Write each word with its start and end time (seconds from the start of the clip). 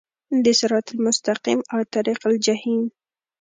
د 0.43 0.45
صراط 0.59 0.87
المستقیم 0.95 1.59
او 1.73 1.79
طریق 1.93 2.19
الجحیم 2.29 2.81